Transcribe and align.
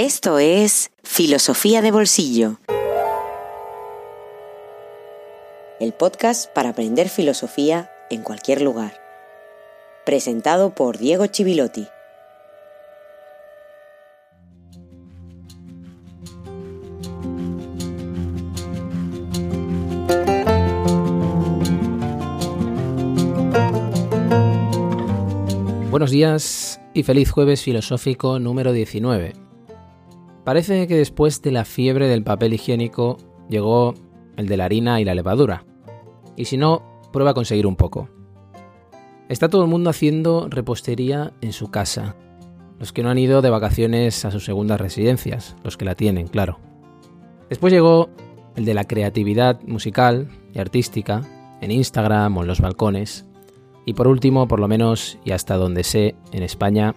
Esto 0.00 0.38
es 0.38 0.92
Filosofía 1.02 1.82
de 1.82 1.90
Bolsillo. 1.90 2.60
El 5.80 5.92
podcast 5.92 6.48
para 6.52 6.68
aprender 6.68 7.08
filosofía 7.08 7.90
en 8.08 8.22
cualquier 8.22 8.62
lugar. 8.62 8.92
Presentado 10.06 10.72
por 10.72 10.98
Diego 10.98 11.26
Chivilotti. 11.26 11.88
Buenos 25.90 26.12
días 26.12 26.80
y 26.94 27.02
feliz 27.02 27.32
jueves 27.32 27.62
filosófico 27.62 28.38
número 28.38 28.72
19. 28.72 29.47
Parece 30.48 30.86
que 30.86 30.96
después 30.96 31.42
de 31.42 31.52
la 31.52 31.66
fiebre 31.66 32.08
del 32.08 32.22
papel 32.22 32.54
higiénico 32.54 33.18
llegó 33.50 33.92
el 34.38 34.46
de 34.46 34.56
la 34.56 34.64
harina 34.64 34.98
y 34.98 35.04
la 35.04 35.14
levadura. 35.14 35.66
Y 36.36 36.46
si 36.46 36.56
no, 36.56 37.02
prueba 37.12 37.32
a 37.32 37.34
conseguir 37.34 37.66
un 37.66 37.76
poco. 37.76 38.08
Está 39.28 39.50
todo 39.50 39.62
el 39.62 39.68
mundo 39.68 39.90
haciendo 39.90 40.48
repostería 40.48 41.34
en 41.42 41.52
su 41.52 41.70
casa. 41.70 42.16
Los 42.78 42.94
que 42.94 43.02
no 43.02 43.10
han 43.10 43.18
ido 43.18 43.42
de 43.42 43.50
vacaciones 43.50 44.24
a 44.24 44.30
sus 44.30 44.46
segundas 44.46 44.80
residencias, 44.80 45.54
los 45.64 45.76
que 45.76 45.84
la 45.84 45.94
tienen, 45.94 46.28
claro. 46.28 46.58
Después 47.50 47.70
llegó 47.70 48.08
el 48.56 48.64
de 48.64 48.72
la 48.72 48.84
creatividad 48.84 49.60
musical 49.66 50.30
y 50.54 50.60
artística 50.60 51.28
en 51.60 51.72
Instagram 51.72 52.38
o 52.38 52.40
en 52.40 52.48
los 52.48 52.62
balcones 52.62 53.26
y 53.84 53.92
por 53.92 54.08
último, 54.08 54.48
por 54.48 54.60
lo 54.60 54.66
menos 54.66 55.18
y 55.26 55.32
hasta 55.32 55.56
donde 55.56 55.84
sé, 55.84 56.14
en 56.32 56.42
España, 56.42 56.94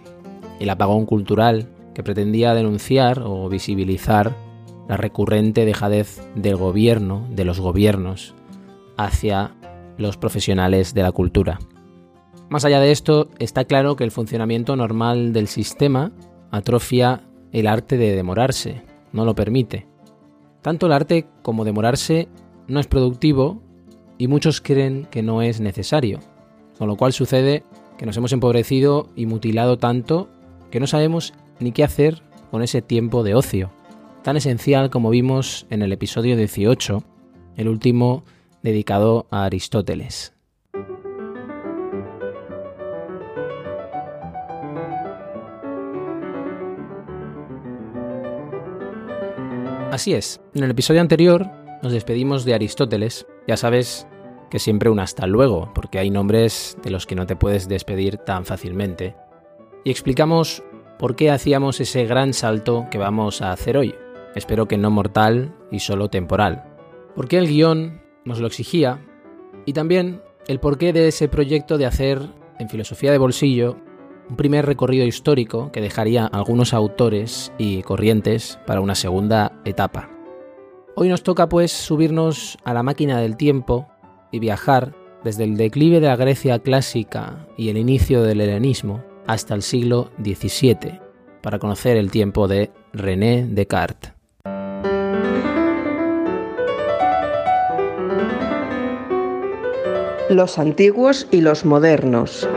el 0.61 0.69
apagón 0.69 1.05
cultural 1.05 1.67
que 1.93 2.03
pretendía 2.03 2.53
denunciar 2.53 3.21
o 3.23 3.47
visibilizar 3.49 4.35
la 4.87 4.97
recurrente 4.97 5.65
dejadez 5.65 6.21
del 6.35 6.55
gobierno, 6.55 7.27
de 7.29 7.45
los 7.45 7.59
gobiernos, 7.59 8.35
hacia 8.97 9.55
los 9.97 10.17
profesionales 10.17 10.93
de 10.93 11.03
la 11.03 11.11
cultura. 11.11 11.59
Más 12.49 12.65
allá 12.65 12.79
de 12.79 12.91
esto, 12.91 13.29
está 13.39 13.65
claro 13.65 13.95
que 13.95 14.03
el 14.03 14.11
funcionamiento 14.11 14.75
normal 14.75 15.31
del 15.31 15.47
sistema 15.47 16.11
atrofia 16.51 17.23
el 17.51 17.67
arte 17.67 17.97
de 17.97 18.15
demorarse, 18.15 18.81
no 19.11 19.25
lo 19.25 19.35
permite. 19.35 19.87
Tanto 20.61 20.85
el 20.85 20.93
arte 20.93 21.27
como 21.41 21.65
demorarse 21.65 22.27
no 22.67 22.79
es 22.79 22.87
productivo 22.87 23.61
y 24.17 24.27
muchos 24.27 24.61
creen 24.61 25.07
que 25.09 25.23
no 25.23 25.41
es 25.41 25.59
necesario. 25.59 26.19
Con 26.77 26.87
lo 26.87 26.95
cual 26.95 27.13
sucede 27.13 27.63
que 27.97 28.05
nos 28.05 28.17
hemos 28.17 28.33
empobrecido 28.33 29.09
y 29.15 29.25
mutilado 29.25 29.77
tanto 29.77 30.29
que 30.69 30.79
no 30.79 30.87
sabemos 30.87 31.33
ni 31.61 31.71
qué 31.71 31.83
hacer 31.83 32.21
con 32.49 32.61
ese 32.61 32.81
tiempo 32.81 33.23
de 33.23 33.35
ocio, 33.35 33.71
tan 34.23 34.37
esencial 34.37 34.89
como 34.89 35.09
vimos 35.09 35.65
en 35.69 35.81
el 35.81 35.91
episodio 35.91 36.35
18, 36.35 37.03
el 37.55 37.67
último 37.67 38.23
dedicado 38.61 39.27
a 39.31 39.45
Aristóteles. 39.45 40.33
Así 49.91 50.13
es, 50.13 50.39
en 50.53 50.63
el 50.63 50.71
episodio 50.71 51.01
anterior 51.01 51.49
nos 51.83 51.91
despedimos 51.91 52.45
de 52.45 52.53
Aristóteles, 52.53 53.27
ya 53.47 53.57
sabes 53.57 54.07
que 54.49 54.59
siempre 54.59 54.89
un 54.89 54.99
hasta 54.99 55.27
luego, 55.27 55.71
porque 55.73 55.99
hay 55.99 56.09
nombres 56.11 56.77
de 56.83 56.91
los 56.91 57.05
que 57.05 57.15
no 57.15 57.25
te 57.25 57.35
puedes 57.35 57.67
despedir 57.67 58.17
tan 58.17 58.45
fácilmente. 58.45 59.15
Y 59.83 59.91
explicamos 59.91 60.63
por 61.01 61.15
qué 61.15 61.31
hacíamos 61.31 61.81
ese 61.81 62.05
gran 62.05 62.31
salto 62.31 62.85
que 62.91 62.99
vamos 62.99 63.41
a 63.41 63.51
hacer 63.51 63.75
hoy. 63.75 63.95
Espero 64.35 64.67
que 64.67 64.77
no 64.77 64.91
mortal 64.91 65.51
y 65.71 65.79
solo 65.79 66.09
temporal. 66.11 66.63
Por 67.15 67.27
qué 67.27 67.39
el 67.39 67.47
guion 67.47 68.03
nos 68.23 68.39
lo 68.39 68.45
exigía 68.45 69.03
y 69.65 69.73
también 69.73 70.21
el 70.47 70.59
porqué 70.59 70.93
de 70.93 71.07
ese 71.07 71.27
proyecto 71.27 71.79
de 71.79 71.87
hacer 71.87 72.21
en 72.59 72.69
filosofía 72.69 73.11
de 73.11 73.17
bolsillo 73.17 73.77
un 74.29 74.35
primer 74.37 74.67
recorrido 74.67 75.03
histórico 75.07 75.71
que 75.71 75.81
dejaría 75.81 76.27
algunos 76.27 76.71
autores 76.71 77.51
y 77.57 77.81
corrientes 77.81 78.59
para 78.67 78.79
una 78.79 78.93
segunda 78.93 79.59
etapa. 79.65 80.11
Hoy 80.95 81.09
nos 81.09 81.23
toca 81.23 81.49
pues 81.49 81.71
subirnos 81.71 82.59
a 82.63 82.75
la 82.75 82.83
máquina 82.83 83.19
del 83.19 83.37
tiempo 83.37 83.87
y 84.31 84.37
viajar 84.37 84.93
desde 85.23 85.45
el 85.45 85.57
declive 85.57 85.99
de 85.99 86.07
la 86.09 86.15
Grecia 86.15 86.59
clásica 86.59 87.47
y 87.57 87.69
el 87.69 87.77
inicio 87.77 88.21
del 88.21 88.41
helenismo 88.41 89.03
hasta 89.27 89.55
el 89.55 89.61
siglo 89.61 90.09
XVII 90.23 90.99
para 91.41 91.59
conocer 91.59 91.97
el 91.97 92.11
tiempo 92.11 92.47
de 92.47 92.71
René 92.93 93.47
Descartes. 93.49 94.13
Los 100.29 100.57
antiguos 100.59 101.27
y 101.31 101.41
los 101.41 101.65
modernos. 101.65 102.47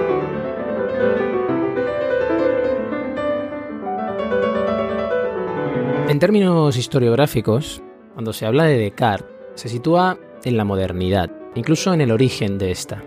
En 6.08 6.18
términos 6.20 6.76
historiográficos, 6.76 7.82
cuando 8.12 8.32
se 8.32 8.46
habla 8.46 8.64
de 8.64 8.78
Descartes, 8.78 9.34
se 9.54 9.68
sitúa 9.68 10.18
en 10.44 10.56
la 10.56 10.64
modernidad, 10.64 11.30
incluso 11.54 11.92
en 11.92 12.00
el 12.00 12.12
origen 12.12 12.58
de 12.58 12.70
esta. 12.70 13.02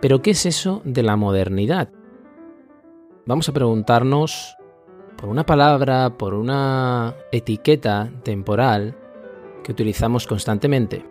Pero 0.00 0.22
¿qué 0.22 0.30
es 0.30 0.46
eso 0.46 0.80
de 0.84 1.02
la 1.02 1.16
modernidad? 1.16 1.88
Vamos 3.28 3.46
a 3.46 3.52
preguntarnos 3.52 4.56
por 5.18 5.28
una 5.28 5.44
palabra, 5.44 6.16
por 6.16 6.32
una 6.32 7.14
etiqueta 7.30 8.10
temporal 8.22 8.96
que 9.62 9.72
utilizamos 9.72 10.26
constantemente. 10.26 11.04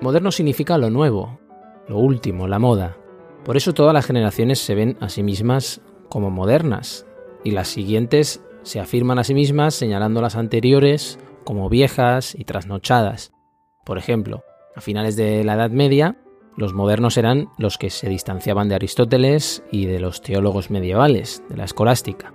Moderno 0.00 0.32
significa 0.32 0.78
lo 0.78 0.88
nuevo, 0.88 1.40
lo 1.88 1.98
último, 1.98 2.48
la 2.48 2.58
moda. 2.58 2.96
Por 3.44 3.58
eso 3.58 3.74
todas 3.74 3.92
las 3.92 4.06
generaciones 4.06 4.60
se 4.60 4.74
ven 4.74 4.96
a 5.00 5.10
sí 5.10 5.22
mismas 5.22 5.82
como 6.08 6.30
modernas 6.30 7.04
y 7.44 7.50
las 7.50 7.68
siguientes 7.68 8.42
se 8.62 8.80
afirman 8.80 9.18
a 9.18 9.24
sí 9.24 9.34
mismas 9.34 9.74
señalando 9.74 10.22
las 10.22 10.36
anteriores 10.36 11.18
como 11.44 11.68
viejas 11.68 12.34
y 12.34 12.44
trasnochadas. 12.44 13.34
Por 13.84 13.98
ejemplo, 13.98 14.42
a 14.74 14.80
finales 14.80 15.16
de 15.16 15.44
la 15.44 15.52
Edad 15.56 15.70
Media, 15.70 16.16
los 16.56 16.74
modernos 16.74 17.16
eran 17.16 17.48
los 17.58 17.78
que 17.78 17.90
se 17.90 18.08
distanciaban 18.08 18.68
de 18.68 18.74
Aristóteles 18.74 19.62
y 19.70 19.86
de 19.86 20.00
los 20.00 20.20
teólogos 20.20 20.70
medievales, 20.70 21.42
de 21.48 21.56
la 21.56 21.64
escolástica. 21.64 22.34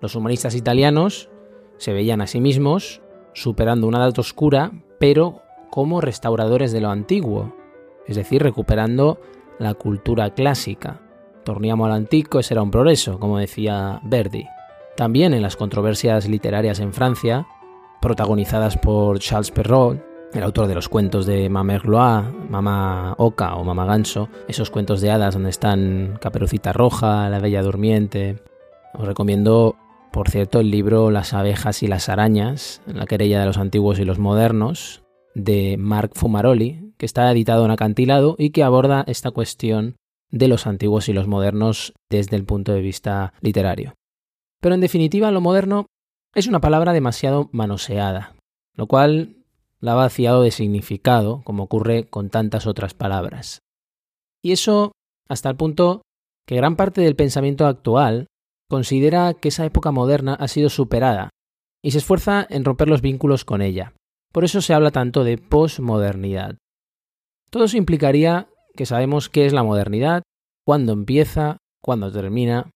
Los 0.00 0.14
humanistas 0.14 0.54
italianos 0.54 1.30
se 1.76 1.92
veían 1.92 2.20
a 2.20 2.26
sí 2.26 2.40
mismos 2.40 3.00
superando 3.32 3.86
una 3.86 3.98
edad 3.98 4.18
oscura, 4.18 4.72
pero 4.98 5.42
como 5.70 6.00
restauradores 6.00 6.72
de 6.72 6.80
lo 6.80 6.90
antiguo, 6.90 7.54
es 8.06 8.16
decir, 8.16 8.42
recuperando 8.42 9.20
la 9.58 9.74
cultura 9.74 10.34
clásica. 10.34 11.00
Torniamo 11.44 11.86
al 11.86 11.92
antico 11.92 12.40
era 12.48 12.62
un 12.62 12.70
progreso, 12.70 13.18
como 13.18 13.38
decía 13.38 14.00
Verdi. 14.04 14.46
También 14.96 15.34
en 15.34 15.42
las 15.42 15.56
controversias 15.56 16.28
literarias 16.28 16.80
en 16.80 16.92
Francia, 16.92 17.46
protagonizadas 18.00 18.76
por 18.76 19.18
Charles 19.20 19.50
Perrault, 19.50 20.02
el 20.34 20.42
autor 20.42 20.66
de 20.66 20.74
los 20.74 20.88
cuentos 20.88 21.26
de 21.26 21.48
Mama 21.48 21.78
Gloa, 21.78 22.30
Mama 22.48 23.14
Oca 23.18 23.54
o 23.54 23.64
Mama 23.64 23.86
Ganso, 23.86 24.28
esos 24.46 24.70
cuentos 24.70 25.00
de 25.00 25.10
hadas 25.10 25.34
donde 25.34 25.50
están 25.50 26.18
Caperucita 26.20 26.72
Roja, 26.72 27.28
La 27.30 27.38
Bella 27.38 27.62
Durmiente. 27.62 28.42
Os 28.94 29.06
recomiendo, 29.06 29.76
por 30.12 30.28
cierto, 30.28 30.60
el 30.60 30.70
libro 30.70 31.10
Las 31.10 31.32
abejas 31.32 31.82
y 31.82 31.86
las 31.88 32.08
arañas, 32.08 32.82
la 32.86 33.06
querella 33.06 33.40
de 33.40 33.46
los 33.46 33.58
antiguos 33.58 33.98
y 33.98 34.04
los 34.04 34.18
modernos, 34.18 35.02
de 35.34 35.76
Marc 35.78 36.12
Fumaroli, 36.14 36.92
que 36.98 37.06
está 37.06 37.30
editado 37.30 37.64
en 37.64 37.70
acantilado 37.70 38.34
y 38.38 38.50
que 38.50 38.64
aborda 38.64 39.04
esta 39.06 39.30
cuestión 39.30 39.96
de 40.30 40.48
los 40.48 40.66
antiguos 40.66 41.08
y 41.08 41.12
los 41.12 41.26
modernos 41.26 41.94
desde 42.10 42.36
el 42.36 42.44
punto 42.44 42.72
de 42.72 42.82
vista 42.82 43.32
literario. 43.40 43.94
Pero 44.60 44.74
en 44.74 44.80
definitiva, 44.80 45.30
lo 45.30 45.40
moderno 45.40 45.86
es 46.34 46.48
una 46.48 46.60
palabra 46.60 46.92
demasiado 46.92 47.48
manoseada, 47.52 48.34
lo 48.74 48.86
cual 48.86 49.37
la 49.80 49.92
ha 49.92 49.96
vaciado 49.96 50.42
de 50.42 50.50
significado, 50.50 51.42
como 51.44 51.64
ocurre 51.64 52.08
con 52.08 52.30
tantas 52.30 52.66
otras 52.66 52.94
palabras. 52.94 53.60
Y 54.42 54.52
eso 54.52 54.92
hasta 55.28 55.50
el 55.50 55.56
punto 55.56 56.02
que 56.46 56.56
gran 56.56 56.76
parte 56.76 57.00
del 57.00 57.16
pensamiento 57.16 57.66
actual 57.66 58.26
considera 58.68 59.34
que 59.34 59.48
esa 59.48 59.64
época 59.64 59.90
moderna 59.90 60.34
ha 60.34 60.48
sido 60.48 60.68
superada 60.68 61.30
y 61.82 61.90
se 61.92 61.98
esfuerza 61.98 62.46
en 62.48 62.64
romper 62.64 62.88
los 62.88 63.02
vínculos 63.02 63.44
con 63.44 63.62
ella. 63.62 63.94
Por 64.32 64.44
eso 64.44 64.60
se 64.60 64.74
habla 64.74 64.90
tanto 64.90 65.24
de 65.24 65.38
posmodernidad. 65.38 66.56
Todo 67.50 67.64
eso 67.64 67.76
implicaría 67.76 68.48
que 68.74 68.86
sabemos 68.86 69.28
qué 69.28 69.46
es 69.46 69.52
la 69.52 69.62
modernidad, 69.62 70.22
cuándo 70.64 70.92
empieza, 70.92 71.58
cuándo 71.82 72.12
termina, 72.12 72.70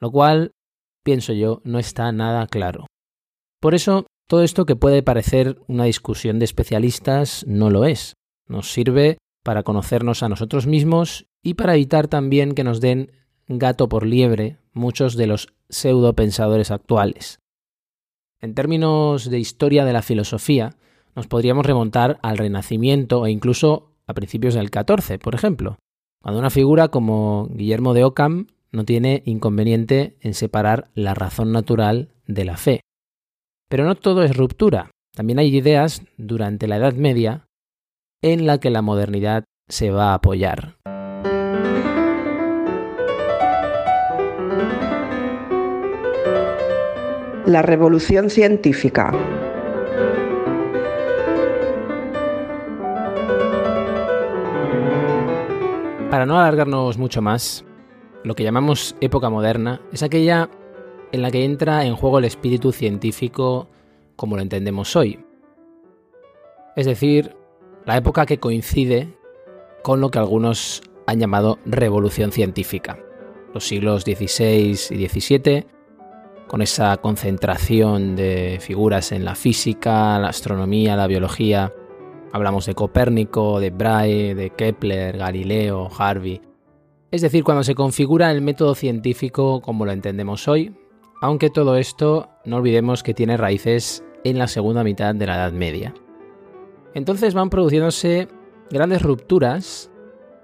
lo 0.00 0.10
cual, 0.10 0.52
pienso 1.04 1.32
yo, 1.32 1.60
no 1.64 1.78
está 1.78 2.10
nada 2.12 2.46
claro. 2.46 2.86
Por 3.60 3.74
eso 3.74 4.06
todo 4.28 4.42
esto 4.42 4.66
que 4.66 4.76
puede 4.76 5.02
parecer 5.02 5.58
una 5.68 5.84
discusión 5.84 6.38
de 6.38 6.44
especialistas 6.44 7.44
no 7.48 7.70
lo 7.70 7.86
es. 7.86 8.14
Nos 8.46 8.70
sirve 8.70 9.16
para 9.42 9.62
conocernos 9.62 10.22
a 10.22 10.28
nosotros 10.28 10.66
mismos 10.66 11.26
y 11.42 11.54
para 11.54 11.74
evitar 11.74 12.08
también 12.08 12.54
que 12.54 12.62
nos 12.62 12.80
den 12.82 13.10
gato 13.48 13.88
por 13.88 14.06
liebre 14.06 14.58
muchos 14.74 15.16
de 15.16 15.26
los 15.26 15.48
pseudo 15.70 16.14
pensadores 16.14 16.70
actuales. 16.70 17.38
En 18.40 18.54
términos 18.54 19.30
de 19.30 19.38
historia 19.38 19.86
de 19.86 19.94
la 19.94 20.02
filosofía, 20.02 20.76
nos 21.16 21.26
podríamos 21.26 21.64
remontar 21.64 22.18
al 22.22 22.36
Renacimiento 22.36 23.24
e 23.24 23.30
incluso 23.30 23.92
a 24.06 24.12
principios 24.12 24.52
del 24.54 24.68
XIV, 24.68 25.18
por 25.18 25.34
ejemplo, 25.34 25.78
cuando 26.22 26.38
una 26.38 26.50
figura 26.50 26.88
como 26.88 27.48
Guillermo 27.50 27.94
de 27.94 28.04
Ockham 28.04 28.48
no 28.72 28.84
tiene 28.84 29.22
inconveniente 29.24 30.18
en 30.20 30.34
separar 30.34 30.90
la 30.94 31.14
razón 31.14 31.50
natural 31.50 32.10
de 32.26 32.44
la 32.44 32.58
fe. 32.58 32.80
Pero 33.68 33.84
no 33.84 33.94
todo 33.94 34.22
es 34.22 34.34
ruptura. 34.34 34.90
También 35.14 35.38
hay 35.38 35.54
ideas 35.54 36.02
durante 36.16 36.66
la 36.66 36.76
Edad 36.76 36.94
Media 36.94 37.46
en 38.22 38.46
la 38.46 38.58
que 38.58 38.70
la 38.70 38.82
modernidad 38.82 39.44
se 39.68 39.90
va 39.90 40.12
a 40.12 40.14
apoyar. 40.14 40.76
La 47.44 47.62
revolución 47.62 48.30
científica. 48.30 49.12
Para 56.10 56.24
no 56.24 56.38
alargarnos 56.38 56.96
mucho 56.96 57.20
más, 57.20 57.66
lo 58.24 58.34
que 58.34 58.44
llamamos 58.44 58.96
época 59.00 59.28
moderna 59.28 59.80
es 59.92 60.02
aquella 60.02 60.48
en 61.12 61.22
la 61.22 61.30
que 61.30 61.44
entra 61.44 61.84
en 61.84 61.96
juego 61.96 62.18
el 62.18 62.24
espíritu 62.24 62.72
científico 62.72 63.68
como 64.16 64.36
lo 64.36 64.42
entendemos 64.42 64.96
hoy. 64.96 65.24
Es 66.76 66.86
decir, 66.86 67.36
la 67.86 67.96
época 67.96 68.26
que 68.26 68.38
coincide 68.38 69.16
con 69.82 70.00
lo 70.00 70.10
que 70.10 70.18
algunos 70.18 70.82
han 71.06 71.18
llamado 71.18 71.58
revolución 71.64 72.32
científica. 72.32 72.98
Los 73.54 73.66
siglos 73.66 74.02
XVI 74.02 74.78
y 74.90 75.08
XVII, 75.08 75.66
con 76.46 76.62
esa 76.62 76.96
concentración 76.98 78.14
de 78.14 78.58
figuras 78.60 79.12
en 79.12 79.24
la 79.24 79.34
física, 79.34 80.18
la 80.18 80.28
astronomía, 80.28 80.96
la 80.96 81.06
biología. 81.06 81.72
Hablamos 82.32 82.66
de 82.66 82.74
Copérnico, 82.74 83.58
de 83.58 83.70
Brahe, 83.70 84.34
de 84.34 84.50
Kepler, 84.50 85.16
Galileo, 85.16 85.88
Harvey. 85.96 86.42
Es 87.10 87.22
decir, 87.22 87.42
cuando 87.42 87.64
se 87.64 87.74
configura 87.74 88.30
el 88.30 88.42
método 88.42 88.74
científico 88.74 89.62
como 89.62 89.86
lo 89.86 89.92
entendemos 89.92 90.46
hoy, 90.46 90.74
aunque 91.20 91.50
todo 91.50 91.76
esto 91.76 92.28
no 92.44 92.56
olvidemos 92.56 93.02
que 93.02 93.14
tiene 93.14 93.36
raíces 93.36 94.04
en 94.24 94.38
la 94.38 94.48
segunda 94.48 94.84
mitad 94.84 95.14
de 95.14 95.26
la 95.26 95.36
Edad 95.36 95.52
Media. 95.52 95.94
Entonces 96.94 97.34
van 97.34 97.50
produciéndose 97.50 98.28
grandes 98.70 99.02
rupturas, 99.02 99.90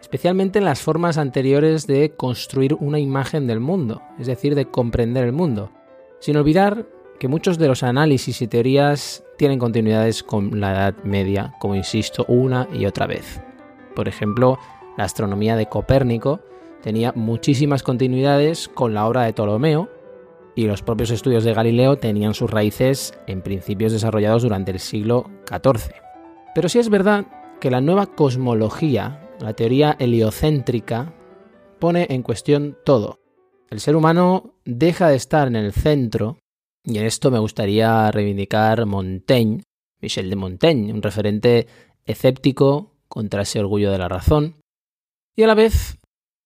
especialmente 0.00 0.58
en 0.58 0.64
las 0.64 0.80
formas 0.80 1.18
anteriores 1.18 1.86
de 1.86 2.14
construir 2.16 2.74
una 2.74 2.98
imagen 2.98 3.46
del 3.46 3.60
mundo, 3.60 4.02
es 4.18 4.26
decir, 4.26 4.54
de 4.54 4.66
comprender 4.66 5.24
el 5.24 5.32
mundo, 5.32 5.70
sin 6.20 6.36
olvidar 6.36 6.86
que 7.18 7.28
muchos 7.28 7.58
de 7.58 7.68
los 7.68 7.82
análisis 7.82 8.42
y 8.42 8.48
teorías 8.48 9.24
tienen 9.38 9.58
continuidades 9.58 10.22
con 10.22 10.60
la 10.60 10.72
Edad 10.72 10.94
Media, 11.04 11.54
como 11.60 11.74
insisto 11.74 12.24
una 12.28 12.68
y 12.72 12.86
otra 12.86 13.06
vez. 13.06 13.40
Por 13.94 14.08
ejemplo, 14.08 14.58
la 14.96 15.04
astronomía 15.04 15.56
de 15.56 15.66
Copérnico 15.66 16.40
tenía 16.82 17.12
muchísimas 17.14 17.82
continuidades 17.82 18.68
con 18.68 18.94
la 18.94 19.06
obra 19.06 19.22
de 19.22 19.32
Ptolomeo, 19.32 19.88
y 20.54 20.66
los 20.66 20.82
propios 20.82 21.10
estudios 21.10 21.44
de 21.44 21.54
Galileo 21.54 21.96
tenían 21.96 22.34
sus 22.34 22.50
raíces 22.50 23.14
en 23.26 23.42
principios 23.42 23.92
desarrollados 23.92 24.42
durante 24.42 24.70
el 24.70 24.78
siglo 24.78 25.30
XIV. 25.48 25.94
Pero 26.54 26.68
sí 26.68 26.78
es 26.78 26.88
verdad 26.88 27.26
que 27.60 27.70
la 27.70 27.80
nueva 27.80 28.06
cosmología, 28.06 29.30
la 29.40 29.54
teoría 29.54 29.96
heliocéntrica, 29.98 31.14
pone 31.78 32.06
en 32.10 32.22
cuestión 32.22 32.76
todo. 32.84 33.18
El 33.70 33.80
ser 33.80 33.96
humano 33.96 34.54
deja 34.64 35.08
de 35.08 35.16
estar 35.16 35.48
en 35.48 35.56
el 35.56 35.72
centro, 35.72 36.38
y 36.84 36.98
en 36.98 37.06
esto 37.06 37.30
me 37.30 37.38
gustaría 37.38 38.10
reivindicar 38.10 38.86
Montaigne, 38.86 39.62
Michel 40.00 40.30
de 40.30 40.36
Montaigne, 40.36 40.92
un 40.92 41.02
referente 41.02 41.66
escéptico 42.04 42.92
contra 43.08 43.42
ese 43.42 43.60
orgullo 43.60 43.90
de 43.90 43.98
la 43.98 44.08
razón, 44.08 44.56
y 45.36 45.42
a 45.42 45.46
la 45.48 45.54
vez 45.54 45.98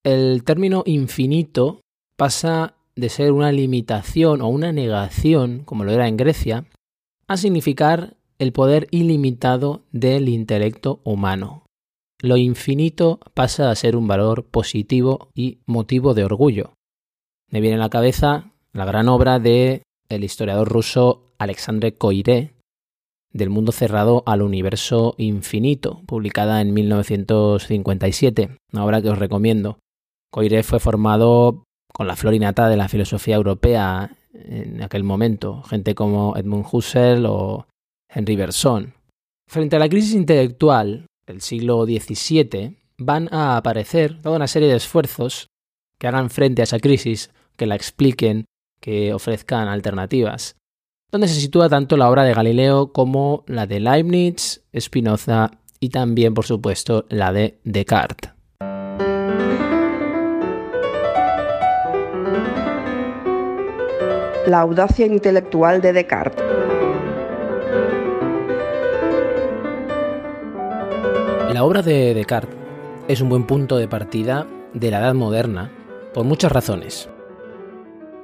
el 0.04 0.44
término 0.44 0.82
infinito 0.86 1.80
pasa 2.16 2.77
de 2.98 3.08
ser 3.10 3.30
una 3.30 3.52
limitación 3.52 4.40
o 4.40 4.48
una 4.48 4.72
negación, 4.72 5.62
como 5.64 5.84
lo 5.84 5.92
era 5.92 6.08
en 6.08 6.16
Grecia, 6.16 6.64
a 7.28 7.36
significar 7.36 8.16
el 8.40 8.52
poder 8.52 8.88
ilimitado 8.90 9.82
del 9.92 10.28
intelecto 10.28 11.00
humano. 11.04 11.62
Lo 12.20 12.36
infinito 12.36 13.20
pasa 13.34 13.70
a 13.70 13.74
ser 13.76 13.94
un 13.94 14.08
valor 14.08 14.46
positivo 14.46 15.28
y 15.32 15.60
motivo 15.64 16.12
de 16.12 16.24
orgullo. 16.24 16.72
Me 17.48 17.60
viene 17.60 17.76
a 17.76 17.78
la 17.80 17.88
cabeza 17.88 18.50
la 18.72 18.84
gran 18.84 19.08
obra 19.08 19.38
de 19.38 19.82
el 20.08 20.24
historiador 20.24 20.68
ruso 20.68 21.30
Alexandre 21.38 21.94
Koyré, 21.94 22.54
del 23.32 23.50
mundo 23.50 23.70
cerrado 23.70 24.24
al 24.26 24.42
universo 24.42 25.14
infinito, 25.18 26.02
publicada 26.06 26.60
en 26.60 26.74
1957, 26.74 28.56
una 28.72 28.84
obra 28.84 29.00
que 29.00 29.10
os 29.10 29.18
recomiendo. 29.18 29.78
Koyré 30.32 30.64
fue 30.64 30.80
formado 30.80 31.62
con 31.98 32.06
la 32.06 32.14
florinata 32.14 32.68
de 32.68 32.76
la 32.76 32.88
filosofía 32.88 33.34
europea 33.34 34.16
en 34.32 34.84
aquel 34.84 35.02
momento, 35.02 35.64
gente 35.64 35.96
como 35.96 36.36
Edmund 36.36 36.64
Husserl 36.70 37.26
o 37.26 37.66
Henry 38.08 38.36
Bergson. 38.36 38.94
Frente 39.50 39.74
a 39.74 39.78
la 39.80 39.88
crisis 39.88 40.14
intelectual 40.14 41.06
del 41.26 41.40
siglo 41.40 41.84
XVII, 41.86 42.76
van 42.98 43.28
a 43.34 43.56
aparecer 43.56 44.22
toda 44.22 44.36
una 44.36 44.46
serie 44.46 44.68
de 44.68 44.76
esfuerzos 44.76 45.48
que 45.98 46.06
hagan 46.06 46.30
frente 46.30 46.62
a 46.62 46.64
esa 46.64 46.78
crisis, 46.78 47.32
que 47.56 47.66
la 47.66 47.74
expliquen, 47.74 48.44
que 48.80 49.12
ofrezcan 49.12 49.66
alternativas, 49.66 50.54
donde 51.10 51.26
se 51.26 51.40
sitúa 51.40 51.68
tanto 51.68 51.96
la 51.96 52.08
obra 52.08 52.22
de 52.22 52.34
Galileo 52.34 52.92
como 52.92 53.42
la 53.48 53.66
de 53.66 53.80
Leibniz, 53.80 54.64
Spinoza 54.78 55.50
y 55.80 55.88
también, 55.88 56.32
por 56.32 56.46
supuesto, 56.46 57.06
la 57.08 57.32
de 57.32 57.58
Descartes. 57.64 58.37
La 64.48 64.60
audacia 64.60 65.04
intelectual 65.04 65.82
de 65.82 65.92
Descartes. 65.92 66.42
La 71.52 71.62
obra 71.64 71.82
de 71.82 72.14
Descartes 72.14 72.56
es 73.08 73.20
un 73.20 73.28
buen 73.28 73.46
punto 73.46 73.76
de 73.76 73.88
partida 73.88 74.46
de 74.72 74.90
la 74.90 75.00
Edad 75.00 75.12
Moderna 75.12 75.70
por 76.14 76.24
muchas 76.24 76.50
razones. 76.50 77.10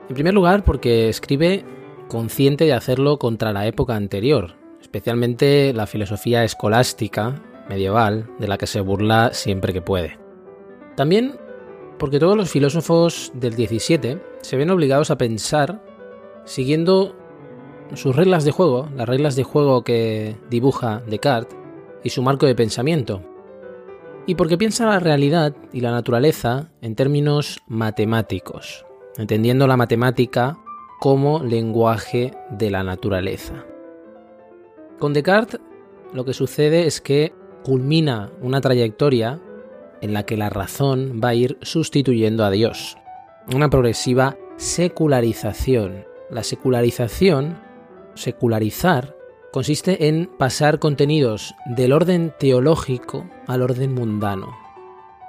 En 0.09 0.15
primer 0.15 0.33
lugar, 0.33 0.65
porque 0.65 1.11
escribe 1.11 1.63
consciente 2.09 2.65
de 2.65 2.73
hacerlo 2.73 3.19
contra 3.19 3.53
la 3.53 3.67
época 3.67 3.95
anterior, 3.95 4.55
especialmente 4.81 5.75
la 5.75 5.87
filosofía 5.87 6.43
escolástica 6.43 7.43
medieval 7.69 8.31
de 8.39 8.49
la 8.49 8.57
que 8.57 8.67
se 8.67 8.81
burla 8.81 9.35
siempre 9.35 9.75
que 9.75 9.83
puede. 9.83 10.19
También 10.97 11.37
porque 11.99 12.19
todos 12.19 12.37
los 12.37 12.51
filósofos 12.51 13.31
del 13.35 13.53
XVII 13.53 14.21
se 14.41 14.57
ven 14.57 14.71
obligados 14.71 15.11
a 15.11 15.19
pensar 15.19 15.83
siguiendo 16.45 17.15
sus 17.95 18.17
reglas 18.17 18.45
de 18.45 18.51
juego, 18.51 18.89
las 18.97 19.09
reglas 19.09 19.37
de 19.37 19.45
juego 19.45 19.85
que 19.85 20.37
dibuja 20.51 21.03
Descartes 21.07 21.59
y 22.03 22.11
su 22.11 22.23
marco 22.23 22.47
de 22.47 22.55
pensamiento. 22.55 23.23
Y 24.27 24.37
porque 24.37 24.59
piensa 24.59 24.87
la 24.87 25.01
realidad 25.01 25.55
y 25.73 25.81
la 25.81 25.91
naturaleza 25.91 26.71
en 26.81 26.95
términos 26.95 27.61
matemáticos, 27.67 28.85
entendiendo 29.17 29.67
la 29.67 29.77
matemática 29.77 30.59
como 30.99 31.43
lenguaje 31.43 32.33
de 32.51 32.71
la 32.71 32.83
naturaleza. 32.83 33.65
Con 34.99 35.13
Descartes 35.13 35.61
lo 36.13 36.25
que 36.25 36.33
sucede 36.33 36.87
es 36.87 37.01
que 37.01 37.35
culmina 37.65 38.31
una 38.41 38.61
trayectoria 38.61 39.41
en 40.01 40.13
la 40.13 40.25
que 40.25 40.37
la 40.37 40.51
razón 40.51 41.21
va 41.23 41.31
a 41.31 41.35
ir 41.35 41.59
sustituyendo 41.63 42.45
a 42.45 42.51
Dios, 42.51 42.97
una 43.53 43.69
progresiva 43.69 44.37
secularización 44.57 46.14
la 46.35 46.43
secularización, 46.43 47.59
secularizar, 48.15 49.17
consiste 49.53 50.09
en 50.09 50.29
pasar 50.37 50.81
contenidos 50.81 51.55
del 51.65 51.93
orden 51.93 52.35
teológico 52.39 53.31
al 53.47 53.63
orden 53.63 53.95
mundano. 53.95 54.49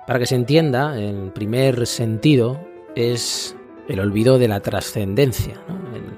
Para 0.07 0.17
que 0.17 0.25
se 0.25 0.35
entienda, 0.35 0.99
el 0.99 1.31
primer 1.31 1.85
sentido 1.85 2.59
es 2.95 3.55
el 3.87 3.99
olvido 3.99 4.39
de 4.39 4.47
la 4.47 4.61
trascendencia, 4.61 5.61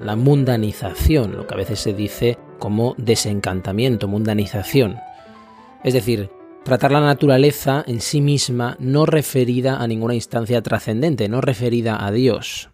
la 0.02 0.16
mundanización, 0.16 1.36
lo 1.36 1.46
que 1.46 1.54
a 1.54 1.58
veces 1.58 1.80
se 1.80 1.92
dice 1.92 2.38
como 2.58 2.94
desencantamiento, 2.96 4.08
mundanización. 4.08 4.96
Es 5.84 5.92
decir, 5.92 6.30
tratar 6.64 6.92
la 6.92 7.00
naturaleza 7.00 7.84
en 7.86 8.00
sí 8.00 8.22
misma 8.22 8.76
no 8.78 9.04
referida 9.04 9.82
a 9.82 9.86
ninguna 9.86 10.14
instancia 10.14 10.62
trascendente, 10.62 11.28
no 11.28 11.42
referida 11.42 12.04
a 12.04 12.10
Dios. 12.10 12.70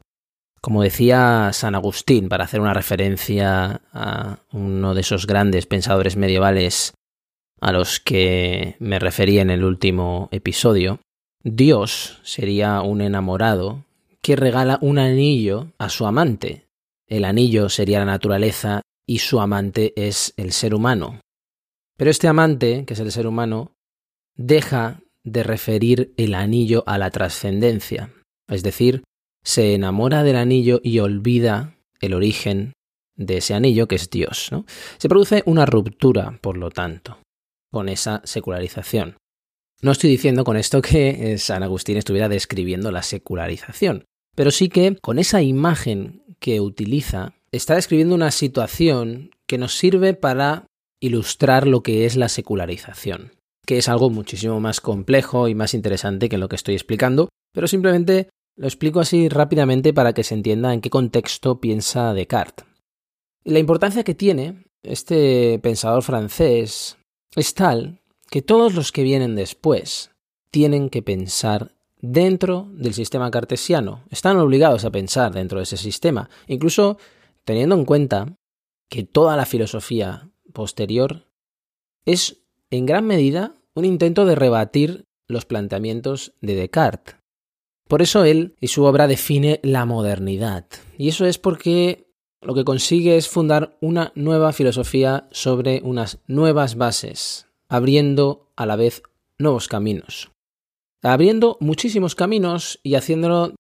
Como 0.65 0.83
decía 0.83 1.51
San 1.53 1.75
Agustín, 1.75 2.31
para 2.31 2.45
hacer 2.45 2.63
una 2.63 2.73
referencia 2.73 3.83
a 3.93 4.39
uno 4.51 4.95
de 4.95 5.03
esos 5.03 5.27
grandes 5.27 5.67
pensadores 5.67 6.17
medievales 6.17 6.95
a 7.61 7.71
los 7.71 8.01
que 8.01 8.75
me 8.79 8.99
referí 8.99 9.41
en 9.41 9.51
el 9.51 9.63
último 9.63 10.31
episodio, 10.33 11.01
Dios 11.43 12.19
sería 12.23 12.81
un 12.81 13.03
enamorado 13.03 13.85
que 14.23 14.37
regala 14.37 14.79
un 14.81 14.99
anillo 14.99 15.67
a 15.77 15.91
su 15.91 16.07
amante. 16.07 16.65
El 17.07 17.27
anillo 17.27 17.69
sería 17.69 17.99
la 17.99 18.07
naturaleza 18.07 18.81
y 19.07 19.19
su 19.19 19.41
amante 19.41 19.93
es 19.97 20.33
el 20.39 20.53
ser 20.53 20.75
humano. 20.75 21.21
Pero 21.99 22.11
este 22.11 22.27
amante, 22.27 22.87
que 22.87 22.95
es 22.95 23.01
el 23.01 23.13
ser 23.13 23.27
humano, 23.27 23.73
deja 24.35 25.03
de 25.25 25.43
referir 25.43 26.15
el 26.17 26.35
anillo 26.35 26.85
a 26.87 26.97
la 26.97 27.11
trascendencia, 27.11 28.15
es 28.49 28.63
decir, 28.63 29.03
se 29.45 29.75
enamora 29.75 30.23
del 30.23 30.37
anillo 30.37 30.81
y 30.83 30.99
olvida 30.99 31.77
el 32.01 32.15
origen 32.15 32.73
de 33.17 33.37
ese 33.37 33.55
anillo 33.55 33.87
que 33.87 33.95
es 33.95 34.11
Dios. 34.11 34.51
Se 34.99 35.09
produce 35.09 35.43
una 35.47 35.67
ruptura, 35.67 36.39
por 36.41 36.57
lo 36.57 36.71
tanto, 36.71 37.19
con 37.71 37.89
esa 37.89 38.23
secularización. 38.25 39.17
No 39.83 39.93
estoy 39.93 40.11
diciendo 40.11 40.45
con 40.45 40.57
esto 40.57 40.81
que 40.81 41.33
eh, 41.33 41.39
San 41.39 41.63
Agustín 41.63 41.99
estuviera 41.99 42.29
describiendo 42.29 42.91
la 42.91 43.03
secularización, 43.03 44.05
pero 44.35 44.51
sí 44.51 44.69
que 44.69 44.97
con 44.97 45.19
esa 45.19 45.43
imagen 45.43 46.25
que 46.41 46.61
utiliza 46.61 47.35
está 47.53 47.75
describiendo 47.75 48.15
una 48.15 48.31
situación 48.31 49.31
que 49.47 49.59
nos 49.59 49.77
sirve 49.77 50.15
para 50.15 50.67
ilustrar 51.01 51.67
lo 51.67 51.83
que 51.83 52.07
es 52.07 52.17
la 52.17 52.29
secularización, 52.29 53.33
que 53.67 53.77
es 53.79 53.89
algo 53.89 54.09
muchísimo 54.09 54.59
más 54.59 54.81
complejo 54.81 55.49
y 55.49 55.55
más 55.55 55.75
interesante 55.75 56.29
que 56.29 56.39
lo 56.39 56.49
que 56.49 56.57
estoy 56.57 56.75
explicando, 56.75 57.29
pero 57.53 57.69
simplemente 57.69 58.31
lo 58.57 58.67
explico 58.67 59.01
así 59.01 59.29
rápidamente 59.29 59.93
para 59.93 60.13
que 60.13 60.25
se 60.25 60.35
entienda 60.35 60.73
en 60.73 60.81
qué 60.81 60.91
contexto 60.91 61.61
piensa 61.61 62.15
Descartes. 62.15 62.67
Y 63.45 63.51
la 63.51 63.59
importancia 63.59 64.05
que 64.05 64.15
tiene 64.15 64.65
este 64.83 65.59
pensador 65.61 66.03
francés 66.03 66.97
es 67.35 67.55
tal 67.55 68.01
que 68.31 68.43
todos 68.43 68.75
los 68.75 68.93
que 68.93 69.03
vienen 69.03 69.35
después 69.35 70.11
tienen 70.51 70.89
que 70.89 71.03
pensar 71.03 71.73
dentro 72.01 72.69
del 72.73 72.95
sistema 72.95 73.31
cartesiano, 73.31 74.05
están 74.11 74.37
obligados 74.37 74.85
a 74.85 74.91
pensar 74.91 75.33
dentro 75.33 75.59
de 75.59 75.65
ese 75.65 75.77
sistema, 75.77 76.29
incluso 76.47 76.99
teniendo 77.45 77.75
en 77.75 77.85
cuenta 77.85 78.37
que 78.89 79.05
toda 79.05 79.37
la 79.37 79.47
filosofía 79.47 80.31
posterior 80.53 81.27
es 82.05 82.43
en 82.71 82.87
gran 82.87 83.07
medida 83.07 83.55
un 83.75 83.85
intento 83.85 84.27
de 84.27 84.35
rebatir 84.35 85.07
los 85.27 85.45
planteamientos 85.47 86.35
de 86.41 86.55
Descartes. 86.55 87.17
Por 87.89 88.03
eso 88.03 88.25
él 88.25 88.57
y 88.61 88.69
su 88.69 88.85
obra 88.85 89.07
define 89.07 89.61
la 89.63 89.85
modernidad. 89.85 90.67
Y 90.97 91.09
eso 91.09 91.27
es 91.27 91.39
porque 91.39 92.07
lo 92.41 92.55
que 92.55 92.65
consigue 92.65 93.17
es 93.17 93.29
fundar 93.29 93.77
una 93.81 94.13
nueva 94.15 94.53
filosofía 94.53 95.29
sobre 95.31 95.81
unas 95.83 96.19
nuevas 96.27 96.77
bases, 96.77 97.47
abriendo 97.69 98.51
a 98.57 98.67
la 98.67 98.77
vez 98.77 99.03
nuevos 99.39 99.69
caminos. 99.69 100.31
Abriendo 101.03 101.59
muchísimos 101.61 102.15
caminos 102.15 102.81
y 102.83 102.95
haciéndolo 102.95 103.55